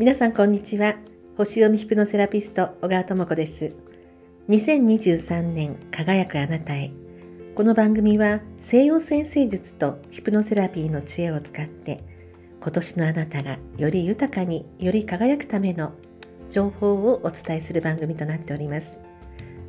[0.00, 0.96] 皆さんこんにちは。
[1.36, 3.74] 星読みヒプノセラピスト小川智子です。
[4.48, 6.90] 2023年輝くあなたへ。
[7.54, 12.02] この番組は西洋先生術とヒプノセラピーの知恵を使って
[12.62, 15.92] 今年のあなたがより豊かにより輝くための
[16.48, 18.98] 情報をお伝えする番組となっております。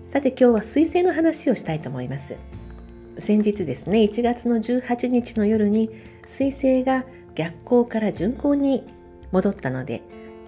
[0.07, 2.37] さて今日は彗星の話をしたいと思います。
[3.19, 5.89] 先日ですね1月の18日の夜に
[6.25, 7.03] 彗星が
[7.35, 8.85] 逆光から順光に
[9.33, 10.01] 戻ったので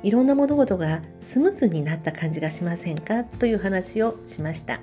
[0.03, 3.23] いろんな物事がスムーズになった感じがしませんか？
[3.23, 4.81] という話をしました、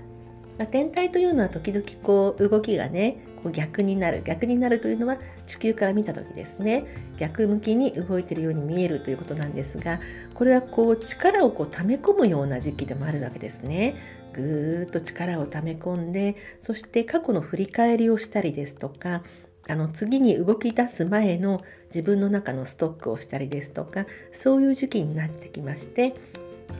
[0.59, 4.23] まあ、天体というのは時々こう動きがねこう逆になる。
[4.24, 6.84] 逆になるというのは地球から見た時ですね。
[7.19, 10.01] 逆向きに動いているように見えるということなんですが
[10.33, 14.18] これはこう力をこう溜め込むような時期でもあるわけですね。
[14.32, 19.24] ぐーっと力を溜め込んでそして過去の振り返りをしたりですとか
[19.69, 26.15] あの次に動き出す前の自分の中のストックをしたりですとかそういう時期になってきまして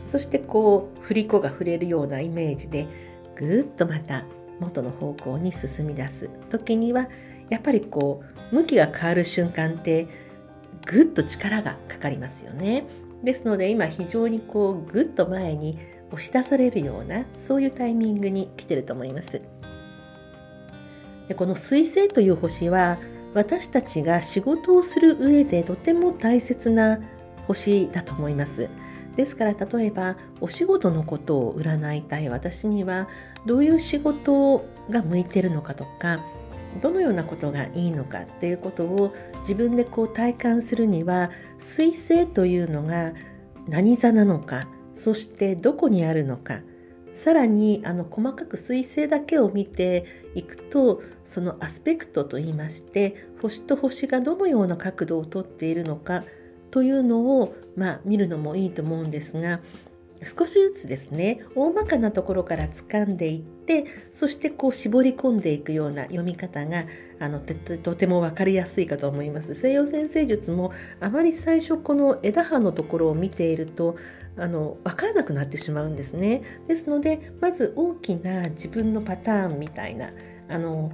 [0.05, 2.87] そしてこう振り子が触れるようなイメージで
[3.35, 4.25] ぐっとまた
[4.59, 7.07] 元の方向に進み出す時には
[7.49, 10.07] やっぱりこう向きが変わる瞬間って
[10.85, 12.85] ぐっと力がかかりますよね。
[13.23, 15.77] ですので今非常にこうぐっと前に
[16.11, 19.41] 押し出されるようなそういうタイミングに来てると思います。
[21.31, 22.97] でこの水星という星は
[23.33, 26.99] 私たちが仕事をする上でとても大切な
[27.47, 28.69] 星だと思います。
[29.15, 33.07] ですから例えばお仕事のことを占いたい私には
[33.45, 36.19] どういう仕事が向いてるのかとか
[36.81, 43.13] どのようなことがいいのかっていうことを自分でこう体感するには水星というのが
[43.67, 46.59] 何座なのかそしてどこにあるのか
[47.13, 56.23] さらにあの細かく彗星だけを見ていくとそのアスペクトといいまして星と星がどのような角度をとっているのか
[56.71, 59.59] というのを、まあ、見るのもいいと思うんですが
[60.23, 66.85] 少しずつですね大まかなところから掴んでいってそしてこう絞り込んでいくような読み方が
[67.19, 69.55] あのとても分かりやすいかと思います。
[69.55, 73.97] 西洋先生術もあまり最初この枝葉のところを見ていると
[74.37, 76.41] あの分からなくなってしまうんですね。
[76.67, 80.11] ですのでまず大きな自分のパターンみたいな
[80.49, 80.91] あの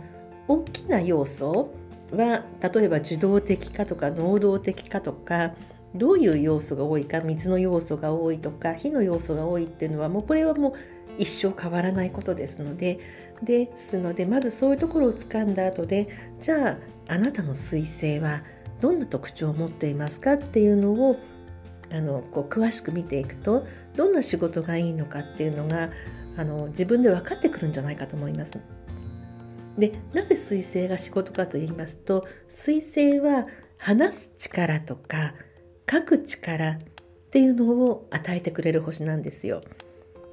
[0.47, 1.71] 大きな要素
[2.11, 5.53] は例えば受動的かとか能動的かとか
[5.95, 10.73] どういう要素が多いか水の要素が多いとか火の要素が多いっていうのはもうこれはもう
[11.17, 12.99] 一生変わらないことですので
[13.41, 16.07] ですのでまずそういうところをつかんだ後で
[16.39, 16.77] じゃ
[17.07, 18.43] ああなたの彗星は
[18.79, 21.17] どんな特徴を持っていますかっていうのを
[21.91, 23.65] あのこう詳しく見ていくと
[23.95, 25.89] どんな仕事がいいのかっていうのが
[26.37, 28.57] あの自分で分かってくるんじゃないかと思います。
[29.77, 33.47] でなぜ彗星が仕事かと言いますと彗星は
[33.77, 35.35] 話す力とか
[35.89, 36.77] 書く力っ
[37.29, 39.61] ていうのを与えてくれる星なんですよ。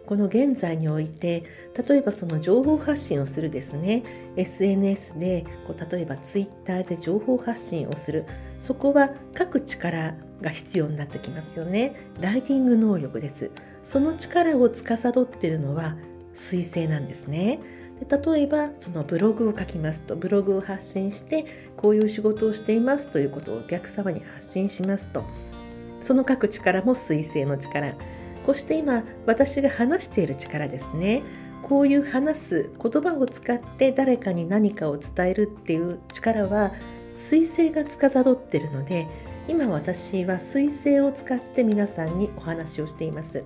[0.06, 1.44] この現在において
[1.88, 4.02] 例えばその情報発信をするですね
[4.36, 8.26] SNS でこう例えば Twitter で情報発信をする
[8.58, 10.14] そこは書く力
[10.44, 12.10] が必要になってきますよね。
[12.20, 13.50] ライティング能力です。
[13.82, 15.96] その力を司っているのは
[16.34, 17.60] 彗星なんですね。
[17.98, 21.46] で例えばそのブログを書きますとブログを発信して
[21.76, 25.24] こういう仕事をしていますということをお客様に発信しますと
[26.00, 27.94] その書く力も彗星の力。
[28.44, 31.22] こうして今私が話している力ですね。
[31.62, 36.72] こういう話す言葉を使って誰かに何かを伝えるっていう力は
[37.14, 39.08] 彗星が司っているので
[39.46, 43.44] 今私は彗星を使って皆さんにお話をしています。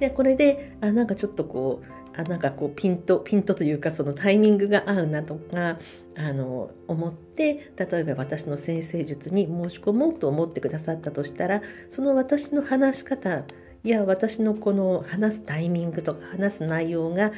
[0.00, 5.78] でこれであなんかちょっとこうあなんかこうピントピントというかそのタイミングが合うなとか
[6.16, 13.44] あの思って例えば私の先生術に申し込もうと思ってくださったとしたらその私の話し方
[13.84, 17.32] や私のこの話すタイミングとか話す内容が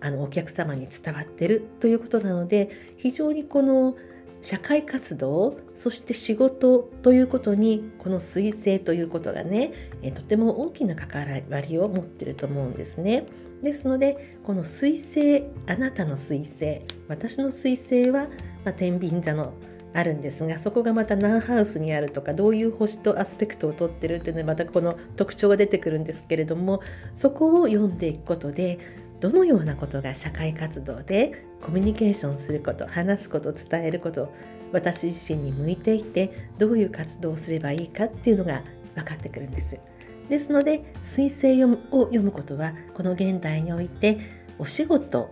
[0.00, 3.96] あのお客様に伝わってるということなので非常にこの
[4.42, 9.72] 社会活動そして仕事ということにこの彗星ということがね
[10.14, 13.26] とても大きな関わりを持ってると思うんですね。
[13.62, 18.28] ですのでこの彗星あなたの彗星私の彗星は、
[18.64, 19.52] まあ、天秤座の
[19.92, 26.80] あるんですがそこがまた何ハウスにあるとかどういう星とアスペクトをとってるっていうのでまたこの特徴が出てくるんですけれども
[27.14, 28.78] そこを読んでいくことで
[29.20, 34.32] どのようなことが社会活動でコミュニケーションすること話すこと伝えること
[34.72, 38.62] 私自身に向いていてどういう活動をすればいいかっていうのが
[38.94, 39.80] 分かってくるんです。
[40.28, 44.18] ですので彗星を読むことはこの現代において
[44.58, 45.28] お仕事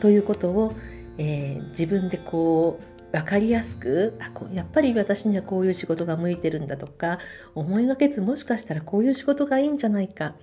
[0.00, 0.72] ということを、
[1.18, 7.18] えー、自分でこう分かりやすくあこやっぱり私にはこういう仕事が向いてるんだとか
[7.54, 10.34] 思いがけずもしかしたらこういう仕事がいいんじゃないか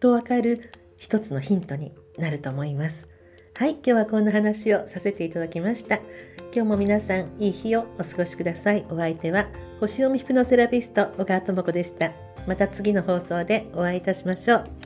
[0.00, 3.08] と分かる一つのヒントになると思います。
[3.54, 5.96] はい、今日はこんな話をさせていただきました。
[6.54, 8.84] 今日も皆さんいい日をお過ごしください。
[8.90, 9.46] お相手は
[9.80, 12.12] 星読みヒプノセラピスト小川智子でした。
[12.46, 14.81] また次の放送でお会いいたしましょう。